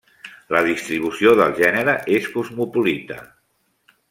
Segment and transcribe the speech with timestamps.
[0.55, 3.21] La distribució del gènere és cosmopolita.